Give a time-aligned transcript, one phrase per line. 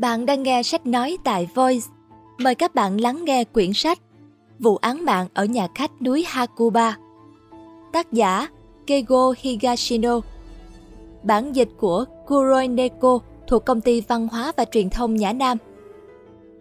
[0.00, 1.86] Bạn đang nghe sách nói tại Voice.
[2.38, 3.98] Mời các bạn lắng nghe quyển sách
[4.58, 6.96] Vụ án mạng ở nhà khách núi Hakuba.
[7.92, 8.48] Tác giả
[8.86, 10.20] Keigo Higashino.
[11.22, 15.58] Bản dịch của Kuroi Neko thuộc Công ty Văn hóa và Truyền thông Nhã Nam.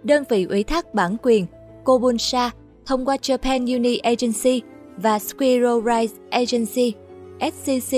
[0.04, 1.46] Đơn vị ủy thác bản quyền
[1.84, 2.50] Kobunsha
[2.86, 4.62] thông qua Japan Uni Agency
[4.98, 6.94] và Squirrel Rise Agency
[7.40, 7.98] SCC.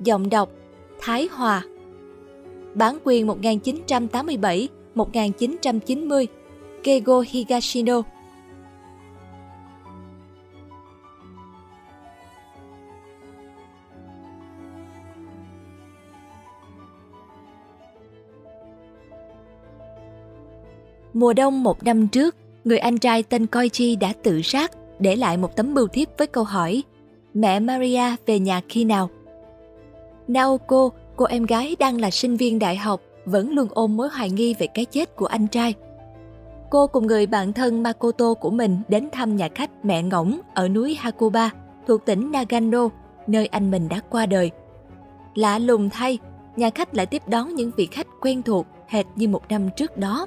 [0.00, 0.50] Giọng đọc
[1.00, 1.62] Thái Hòa
[2.76, 6.26] bản quyền 1987-1990,
[6.82, 8.02] Keigo Higashino.
[21.12, 25.36] Mùa đông một năm trước, người anh trai tên Koichi đã tự sát, để lại
[25.36, 26.82] một tấm bưu thiếp với câu hỏi
[27.34, 29.10] Mẹ Maria về nhà khi nào?
[30.28, 34.30] Naoko cô em gái đang là sinh viên đại học vẫn luôn ôm mối hoài
[34.30, 35.74] nghi về cái chết của anh trai.
[36.70, 40.68] Cô cùng người bạn thân Makoto của mình đến thăm nhà khách mẹ ngỗng ở
[40.68, 41.50] núi Hakuba
[41.86, 42.88] thuộc tỉnh Nagano,
[43.26, 44.50] nơi anh mình đã qua đời.
[45.34, 46.18] Lạ lùng thay,
[46.56, 49.96] nhà khách lại tiếp đón những vị khách quen thuộc hệt như một năm trước
[49.96, 50.26] đó.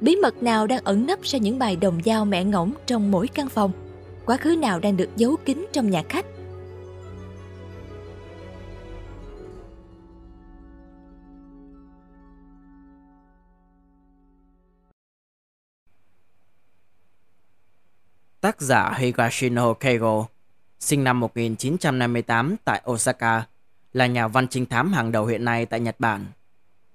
[0.00, 3.28] Bí mật nào đang ẩn nấp sau những bài đồng dao mẹ ngỗng trong mỗi
[3.28, 3.70] căn phòng?
[4.26, 6.26] Quá khứ nào đang được giấu kín trong nhà khách?
[18.44, 20.26] Tác giả Higashino Keigo,
[20.80, 23.42] sinh năm 1958 tại Osaka,
[23.92, 26.26] là nhà văn trinh thám hàng đầu hiện nay tại Nhật Bản.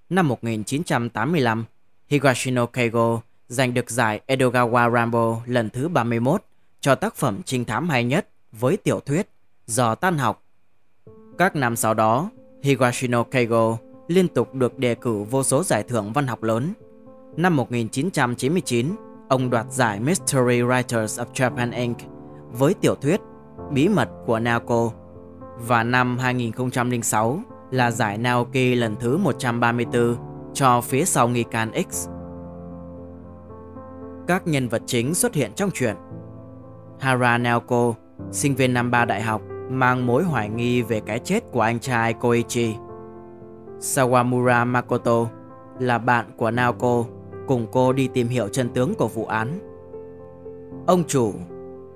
[0.09, 1.65] Năm 1985,
[2.07, 6.43] Higashino Keigo giành được giải Edogawa Rambo lần thứ 31
[6.81, 9.29] cho tác phẩm trinh thám hay nhất với tiểu thuyết
[9.65, 10.43] Giò tan học.
[11.37, 12.29] Các năm sau đó,
[12.63, 13.77] Higashino Keigo
[14.07, 16.73] liên tục được đề cử vô số giải thưởng văn học lớn.
[17.37, 18.95] Năm 1999,
[19.29, 21.97] ông đoạt giải Mystery Writers of Japan Inc.
[22.51, 23.21] với tiểu thuyết
[23.71, 24.91] Bí mật của Naoko
[25.67, 27.39] và năm 2006
[27.71, 30.15] là giải Naoki lần thứ 134
[30.53, 32.07] cho phía sau nghi can X.
[34.27, 35.95] Các nhân vật chính xuất hiện trong truyện
[36.99, 37.93] Hara Naoko,
[38.31, 41.79] sinh viên năm ba đại học, mang mối hoài nghi về cái chết của anh
[41.79, 42.75] trai Koichi.
[43.79, 45.25] Sawamura Makoto
[45.79, 47.05] là bạn của Naoko
[47.49, 49.59] cùng cô đi tìm hiểu chân tướng của vụ án.
[50.87, 51.33] Ông chủ,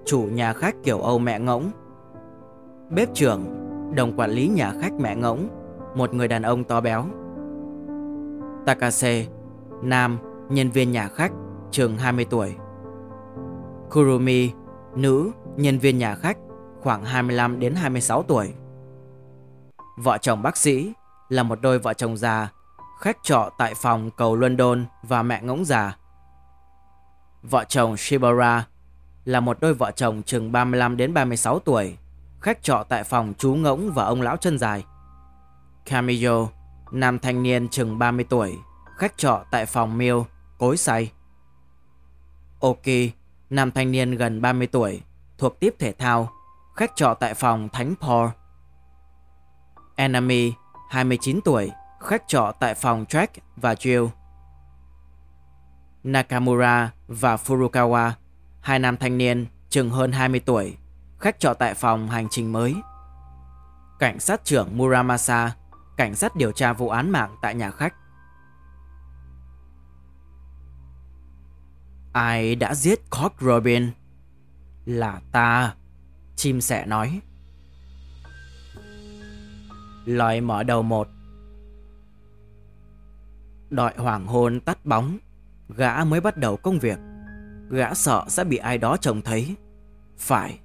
[0.06, 1.72] chủ nhà khách kiểu Âu mẹ ngỗng.
[2.90, 3.46] Bếp trưởng,
[3.96, 5.50] đồng quản lý nhà khách mẹ ngỗng,
[5.96, 7.06] một người đàn ông to béo.
[8.66, 9.26] Takase,
[9.82, 10.18] nam,
[10.50, 11.32] nhân viên nhà khách,
[11.72, 12.56] chừng 20 tuổi.
[13.92, 14.52] Kurumi,
[14.96, 16.38] nữ, nhân viên nhà khách,
[16.82, 18.54] khoảng 25 đến 26 tuổi.
[19.98, 20.94] Vợ chồng bác sĩ
[21.30, 22.52] là một đôi vợ chồng già
[23.04, 25.98] khách trọ tại phòng cầu London và mẹ ngỗng già.
[27.42, 28.68] Vợ chồng Shibara
[29.26, 31.98] là một đôi vợ chồng chừng 35 đến 36 tuổi,
[32.42, 34.86] khách trọ tại phòng chú ngỗng và ông lão chân dài.
[35.86, 36.48] Camillo,
[36.92, 38.58] nam thanh niên chừng 30 tuổi,
[38.98, 40.18] khách trọ tại phòng Mill,
[40.58, 41.12] cối say.
[42.60, 43.10] Oki,
[43.50, 45.02] nam thanh niên gần 30 tuổi,
[45.38, 46.30] thuộc tiếp thể thao,
[46.76, 48.30] khách trọ tại phòng Thánh Paul.
[49.96, 50.54] Enemy,
[50.90, 51.72] 29 tuổi,
[52.04, 54.10] khách trọ tại phòng Jack và Jill.
[56.04, 58.12] Nakamura và Furukawa,
[58.62, 60.78] hai nam thanh niên chừng hơn 20 tuổi,
[61.20, 62.76] khách trọ tại phòng hành trình mới.
[64.00, 65.56] Cảnh sát trưởng Muramasa,
[65.98, 67.94] cảnh sát điều tra vụ án mạng tại nhà khách.
[72.14, 73.92] Ai đã giết Cork Robin?
[74.86, 75.76] Là ta,
[76.36, 77.22] chim sẻ nói.
[80.06, 81.08] Lời mở đầu một
[83.70, 85.18] Đợi hoàng hôn tắt bóng,
[85.78, 87.00] Gã mới bắt đầu công việc.
[87.70, 89.56] Gã sợ sẽ bị ai đó trông thấy.
[90.18, 90.60] Phải,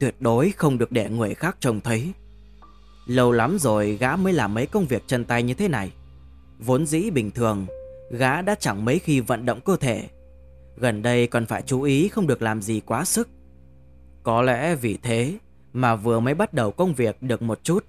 [0.00, 2.12] Tuyệt đối không được để người khác trông thấy.
[3.06, 5.92] Lâu lắm rồi gã mới làm mấy công việc chân tay như thế này.
[6.58, 7.66] Vốn dĩ bình thường,
[8.10, 10.08] Gã đã chẳng mấy khi vận động cơ thể.
[10.76, 13.28] Gần đây còn phải chú ý không được làm gì quá sức.
[14.22, 15.38] Có lẽ vì thế
[15.72, 17.84] Mà vừa mới bắt đầu công việc được một chút,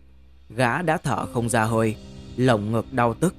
[0.50, 1.96] Gã đã thở không ra hơi,
[2.36, 3.36] Lồng ngực đau tức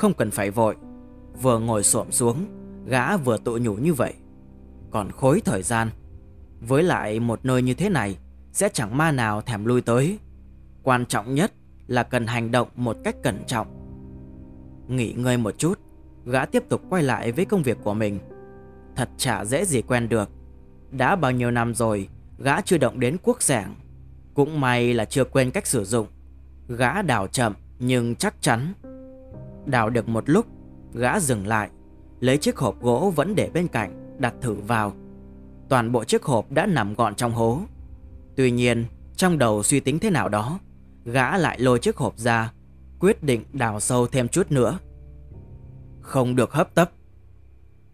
[0.00, 0.76] không cần phải vội.
[1.42, 2.46] Vừa ngồi xổm xuống,
[2.86, 4.14] Gã vừa tự nhủ như vậy.
[4.90, 5.90] Còn khối thời gian,
[6.60, 8.18] Với lại một nơi như thế này,
[8.52, 10.18] Sẽ chẳng ma nào thèm lui tới.
[10.82, 11.52] Quan trọng nhất
[11.86, 13.66] là cần hành động một cách cẩn trọng.
[14.88, 15.78] Nghỉ ngơi một chút,
[16.26, 18.18] Gã tiếp tục quay lại với công việc của mình.
[18.96, 20.30] Thật chả dễ gì quen được.
[20.90, 22.08] Đã bao nhiêu năm rồi,
[22.38, 23.74] Gã chưa động đến quốc giảng
[24.34, 26.06] Cũng may là chưa quên cách sử dụng.
[26.68, 28.72] Gã đào chậm, nhưng chắc chắn
[29.66, 30.46] Đào được một lúc,
[30.94, 31.70] Gã dừng lại,
[32.20, 34.92] Lấy chiếc hộp gỗ vẫn để bên cạnh, Đặt thử vào.
[35.68, 37.60] Toàn bộ chiếc hộp đã nằm gọn trong hố.
[38.36, 38.84] Tuy nhiên,
[39.16, 40.58] trong đầu suy tính thế nào đó,
[41.04, 42.52] Gã lại lôi chiếc hộp ra,
[43.00, 44.78] Quyết định đào sâu thêm chút nữa.
[46.00, 46.90] Không được hấp tấp.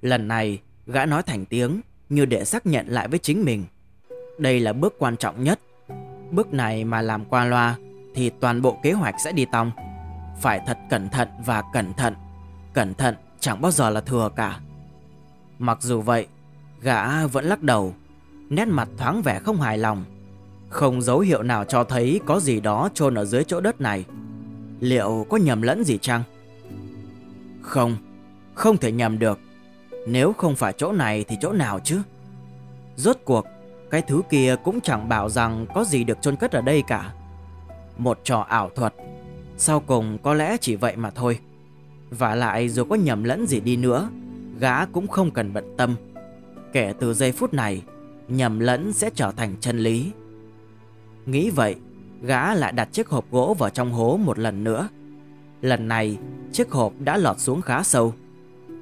[0.01, 3.65] Lần này, gã nói thành tiếng, Như để xác nhận lại với chính mình.
[4.39, 5.61] Đây là bước quan trọng nhất.
[6.31, 7.77] Bước này mà làm qua loa,
[8.15, 9.71] Thì toàn bộ kế hoạch sẽ đi tong.
[10.41, 12.15] Phải thật cẩn thận và cẩn thận.
[12.73, 14.61] Cẩn thận chẳng bao giờ là thừa cả.
[15.59, 16.27] Mặc dù vậy,
[16.81, 17.94] Gã vẫn lắc đầu,
[18.49, 20.05] Nét mặt thoáng vẻ không hài lòng.
[20.69, 24.05] Không dấu hiệu nào cho thấy Có gì đó chôn ở dưới chỗ đất này.
[24.81, 26.23] Liệu có nhầm lẫn gì chăng?
[27.62, 27.97] Không
[28.55, 29.39] Không thể nhầm được.
[30.06, 32.00] Nếu không phải chỗ này thì chỗ nào chứ?
[32.97, 33.47] Rốt cuộc,
[33.91, 37.12] Cái thứ kia cũng chẳng bảo rằng Có gì được chôn cất ở đây cả.
[37.99, 38.94] Một trò ảo thuật.
[39.58, 41.38] Sau cùng có lẽ chỉ vậy mà thôi.
[42.11, 44.11] Và lại dù có nhầm lẫn gì đi nữa,
[44.61, 45.97] Gã cũng không cần bận tâm.
[46.73, 47.82] Kể từ giây phút này,
[48.29, 50.11] Nhầm lẫn sẽ trở thành chân lý.
[51.26, 51.76] Nghĩ vậy,
[52.23, 54.88] Gã lại đặt chiếc hộp gỗ vào trong hố một lần nữa.
[55.62, 56.19] Lần này,
[56.53, 58.14] Chiếc hộp đã lọt xuống khá sâu.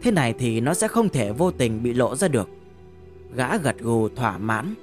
[0.03, 2.49] Thế này thì nó sẽ không thể vô tình bị lộ ra được.
[3.37, 4.75] Gã gật gù thỏa mãn,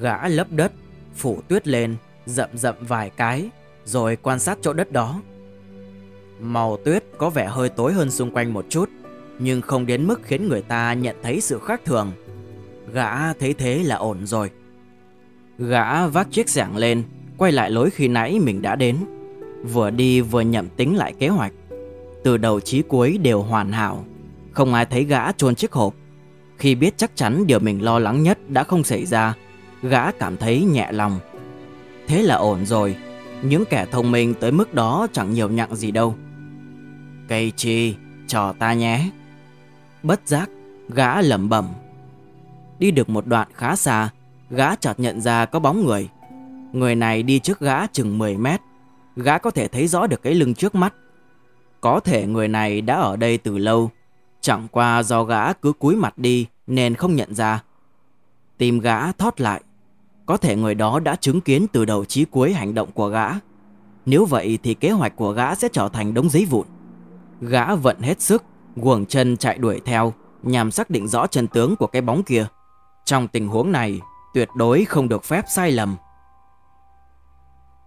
[0.00, 0.72] Gã lấp đất,
[1.14, 1.96] Phủ tuyết lên,
[2.26, 3.50] Rậm rậm vài cái,
[3.84, 5.20] Rồi quan sát chỗ đất đó.
[6.40, 8.90] Màu tuyết có vẻ hơi tối hơn xung quanh một chút,
[9.38, 12.12] Nhưng không đến mức khiến người ta nhận thấy sự khác thường.
[12.92, 14.50] Gã thấy thế là ổn rồi.
[15.58, 17.02] Gã vác chiếc giảng lên,
[17.40, 18.96] Quay lại lối khi nãy mình đã đến.
[19.72, 21.52] Vừa đi vừa nhậm tính lại kế hoạch.
[22.24, 24.04] Từ đầu chí cuối đều hoàn hảo.
[24.52, 25.94] Không ai thấy gã chôn chiếc hộp.
[26.58, 29.34] Khi biết chắc chắn điều mình lo lắng nhất đã không xảy ra,
[29.82, 31.18] Gã cảm thấy nhẹ lòng.
[32.06, 32.96] Thế là ổn rồi.
[33.42, 36.14] Những kẻ thông minh tới mức đó chẳng nhiều nhặng gì đâu.
[37.30, 37.94] Cây chi,
[38.26, 39.10] cho ta nhé.
[40.02, 40.50] Bất giác,
[40.88, 41.68] gã lẩm bẩm.
[42.78, 44.08] Đi được một đoạn khá xa,
[44.50, 46.08] gã chợt nhận ra có bóng người.
[46.72, 48.60] Người này đi trước gã chừng 10 mét.
[49.16, 50.94] Gã có thể thấy rõ được cái lưng trước mắt.
[51.80, 53.90] Có thể người này đã ở đây từ lâu.
[54.40, 57.62] Chẳng qua do gã cứ cúi mặt đi nên không nhận ra.
[58.58, 59.62] Tìm gã thót lại.
[60.26, 63.28] Có thể người đó đã chứng kiến từ đầu chí cuối hành động của gã.
[64.06, 66.66] Nếu vậy thì kế hoạch của gã sẽ trở thành đống giấy vụn.
[67.40, 68.44] Gã vận hết sức,
[68.76, 72.46] guồng chân chạy đuổi theo nhằm xác định rõ chân tướng của cái bóng kia.
[73.04, 74.00] Trong tình huống này,
[74.34, 75.96] tuyệt đối không được phép sai lầm.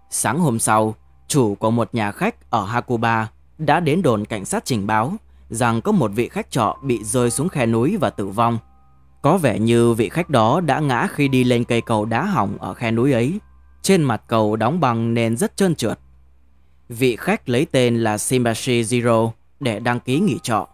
[0.09, 0.95] Sáng hôm sau,
[1.27, 5.13] chủ của một nhà khách ở Hakuba đã đến đồn cảnh sát trình báo
[5.49, 8.57] rằng có một vị khách trọ bị rơi xuống khe núi và tử vong.
[9.21, 12.57] Có vẻ như vị khách đó đã ngã khi đi lên cây cầu đá hỏng
[12.59, 13.39] ở khe núi ấy.
[13.81, 15.99] Trên mặt cầu đóng bằng nên rất trơn trượt.
[16.89, 20.67] Vị khách lấy tên là Simbashi Zero để đăng ký nghỉ trọ.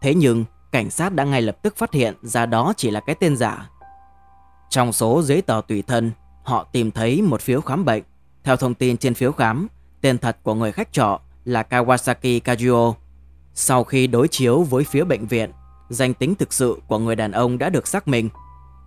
[0.00, 3.16] Thế nhưng, cảnh sát đã ngay lập tức phát hiện ra đó chỉ là cái
[3.20, 3.70] tên giả.
[4.70, 6.10] Trong số giấy tờ tùy thân,
[6.44, 8.02] họ tìm thấy một phiếu khám bệnh.
[8.44, 9.68] Theo thông tin trên phiếu khám,
[10.00, 12.94] tên thật của người khách trọ là Kawasaki Kajuo.
[13.54, 15.50] Sau khi đối chiếu với phía bệnh viện,
[15.88, 18.28] danh tính thực sự của người đàn ông đã được xác minh.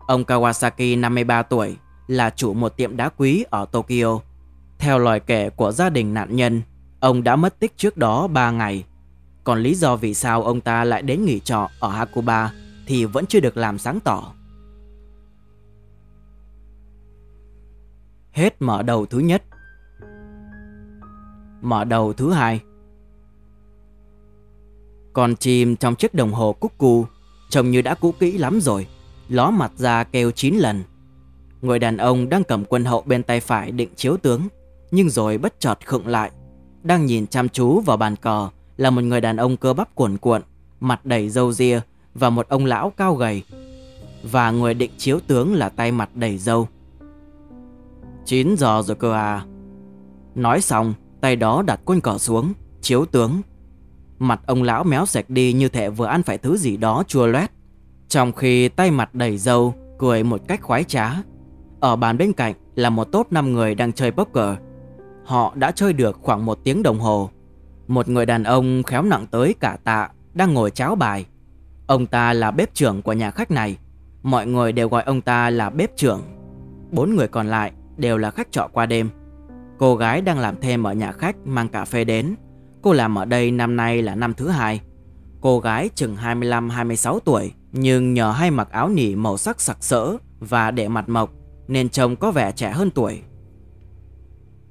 [0.08, 4.20] Ông Kawasaki 53 tuổi, là chủ một tiệm đá quý ở Tokyo.
[4.80, 6.62] Theo lời kể của gia đình nạn nhân,
[7.00, 8.84] ông đã mất tích trước đó 3 ngày
[9.44, 12.54] còn lý do vì sao ông ta lại đến nghỉ trọ ở Hakuba
[12.86, 14.34] thì vẫn chưa được làm sáng tỏ.
[18.32, 19.44] Hết mở đầu thứ nhất.
[21.62, 22.62] Mở đầu thứ hai.
[25.14, 27.06] Con chim trong chiếc đồng hồ cúc cu
[27.50, 28.88] trông như đã cũ kỹ lắm rồi,
[29.30, 30.84] ló mặt ra kêu 9 lần.
[31.62, 34.48] Người đàn ông đang cầm quân hậu bên tay phải định chiếu tướng,
[34.92, 36.32] nhưng rồi bất chợt khựng lại,
[36.84, 40.18] đang nhìn chăm chú vào bàn cờ là một người đàn ông cơ bắp cuồn
[40.18, 40.42] cuộn,
[40.80, 41.80] mặt đầy râu ria
[42.14, 43.44] và một ông lão cao gầy.
[44.24, 46.68] Và người định chiếu tướng là tay mặt đầy râu.
[48.26, 49.46] 9 giờ rồi cơ à.
[50.36, 53.42] Nói xong, tay đó đặt quân cờ xuống, chiếu tướng.
[54.20, 57.26] Mặt ông lão méo sạch đi như thể vừa ăn phải thứ gì đó chua
[57.26, 57.52] loét.
[58.08, 61.12] Trong khi tay mặt đầy râu, cười một cách khoái trá.
[61.80, 64.56] Ở bàn bên cạnh là một tốt 5 người đang chơi poker.
[65.26, 67.30] Họ đã chơi được khoảng một tiếng đồng hồ
[67.88, 71.26] một người đàn ông khéo nặng tới cả tạ, đang ngồi cháo bài.
[71.88, 73.78] Ông ta là bếp trưởng của nhà khách này.
[74.24, 76.22] Mọi người đều gọi ông ta là bếp trưởng.
[76.92, 79.10] Bốn người còn lại đều là khách trọ qua đêm.
[79.78, 82.36] Cô gái đang làm thêm ở nhà khách mang cà phê đến.
[82.82, 84.82] Cô làm ở đây năm nay là năm thứ hai.
[85.42, 90.18] Cô gái chừng 25-26 tuổi, nhưng nhờ hay mặc áo nỉ màu sắc sặc sỡ
[90.40, 91.32] và để mặt mộc,
[91.68, 93.22] nên trông có vẻ trẻ hơn tuổi.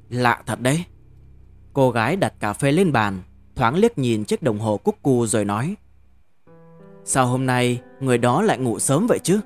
[0.09, 0.85] Lạ thật đấy.
[1.73, 3.23] Cô gái đặt cà phê lên bàn,
[3.57, 5.77] thoáng liếc nhìn chiếc đồng hồ cúc cu rồi nói.
[7.05, 9.41] Sao hôm nay người đó lại ngủ sớm vậy chứ?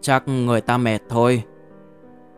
[0.00, 1.42] Chắc người ta mệt thôi.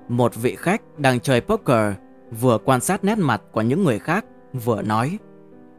[0.08, 1.94] Một vị khách đang chơi poker
[2.40, 5.18] vừa quan sát nét mặt của những người khác vừa nói.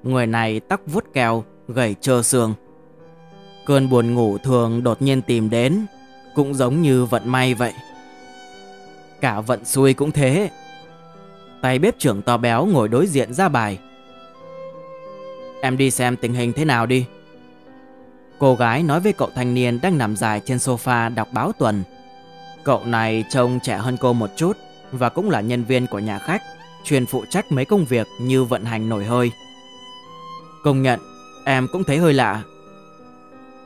[0.04, 2.54] Người này tóc vuốt keo, gầy trơ xương.
[3.66, 5.86] Cơn buồn ngủ thường đột nhiên tìm đến,
[6.36, 7.74] cũng giống như vận may vậy.
[9.22, 10.50] Cả vận xui cũng thế.
[11.62, 13.80] Tay bếp trưởng to béo ngồi đối diện ra bài.
[15.62, 17.06] Em đi xem tình hình thế nào đi.
[18.39, 21.84] Cô gái nói với cậu thanh niên đang nằm dài trên sofa đọc báo tuần.
[22.63, 24.58] Cậu này trông trẻ hơn cô một chút
[24.92, 26.42] và cũng là nhân viên của nhà khách,
[26.84, 29.32] chuyên phụ trách mấy công việc như vận hành nổi hơi.
[30.63, 31.00] Công nhận,
[31.46, 32.44] em cũng thấy hơi lạ.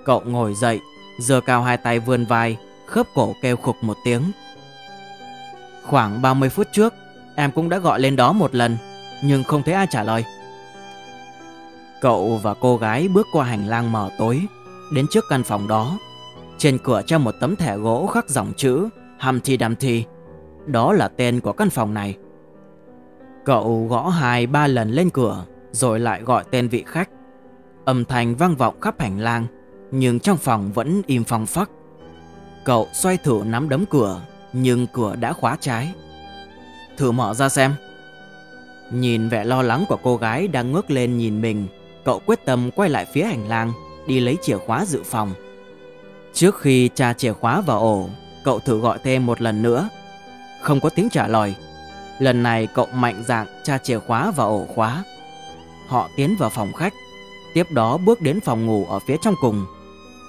[0.06, 0.80] Cậu ngồi dậy,
[1.20, 4.32] giơ cao hai tay vươn vai, khớp cổ kêu khục một tiếng.
[5.84, 6.94] Khoảng 30 phút trước,
[7.36, 8.78] em cũng đã gọi lên đó một lần,
[9.24, 10.24] nhưng không thấy ai trả lời.
[12.02, 14.42] Cậu và cô gái bước qua hành lang mờ tối,
[14.94, 15.98] đến trước căn phòng đó.
[16.58, 20.06] Trên cửa treo một tấm thẻ gỗ khắc dòng chữ Humpty Dumpty.
[20.66, 22.18] Đó là tên của căn phòng này.
[23.46, 27.10] Cậu gõ hai ba lần lên cửa, rồi lại gọi tên vị khách.
[27.86, 29.48] Âm thanh vang vọng khắp hành lang,
[29.92, 31.70] nhưng trong phòng vẫn im phăng phắc.
[32.66, 34.22] Cậu xoay thử nắm đấm cửa,
[34.54, 35.94] nhưng cửa đã khóa trái.
[36.98, 37.74] Thử mở ra xem.
[38.92, 41.68] Nhìn vẻ lo lắng của cô gái đang ngước lên nhìn mình,
[42.04, 43.74] cậu quyết tâm quay lại phía hành lang,
[44.08, 45.34] đi lấy chìa khóa dự phòng.
[46.34, 48.10] Trước khi tra chìa khóa vào ổ,
[48.44, 49.90] cậu thử gọi thêm một lần nữa.
[50.62, 51.56] Không có tiếng trả lời.
[52.20, 55.04] Lần này cậu mạnh dạn tra chìa khóa vào ổ khóa.
[55.88, 56.94] Họ tiến vào phòng khách,
[57.54, 59.66] tiếp đó bước đến phòng ngủ ở phía trong cùng.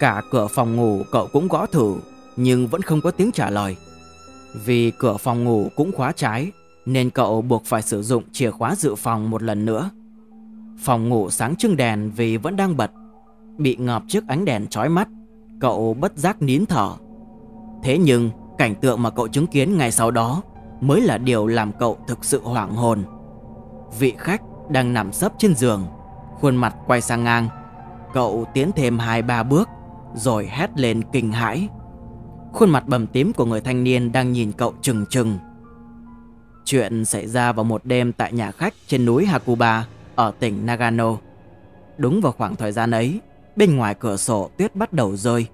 [0.01, 1.97] Cả cửa phòng ngủ cậu cũng gõ thử,
[2.37, 3.77] nhưng vẫn không có tiếng trả lời.
[4.55, 6.53] Vì cửa phòng ngủ cũng khóa trái,
[6.87, 9.91] nên cậu buộc phải sử dụng chìa khóa dự phòng một lần nữa.
[10.79, 12.91] Phòng ngủ sáng trưng đèn vì vẫn đang bật,
[13.59, 15.09] bị ngập trước ánh đèn chói mắt,
[15.61, 16.91] cậu bất giác nín thở.
[17.83, 20.43] Thế nhưng, cảnh tượng mà cậu chứng kiến ngày sau đó
[20.81, 23.05] mới là điều làm cậu thực sự hoảng hồn.
[23.99, 25.87] Vị khách đang nằm sấp trên giường,
[26.41, 27.49] khuôn mặt quay sang ngang.
[28.13, 29.69] Cậu tiến thêm hai ba bước,
[30.15, 31.69] rồi hét lên kinh hãi.
[32.55, 35.39] Khuôn mặt bầm tím của người thanh niên đang nhìn cậu trừng trừng.
[36.65, 41.17] Chuyện xảy ra vào một đêm tại nhà khách trên núi Hakuba ở tỉnh Nagano.
[41.99, 43.21] Đúng vào khoảng thời gian ấy,
[43.57, 45.47] bên ngoài cửa sổ tuyết bắt đầu rơi.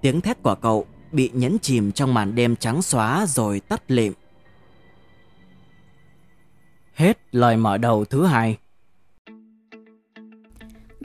[0.00, 4.12] Tiếng thét của cậu bị nhấn chìm trong màn đêm trắng xóa rồi tắt lịm.
[6.94, 8.58] Hết lời mở đầu thứ hai.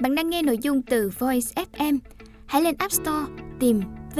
[0.02, 1.98] Bạn đang nghe nội dung từ Voice FM.
[2.46, 3.26] Hãy lên App Store
[3.60, 3.82] tìm
[4.16, 4.20] V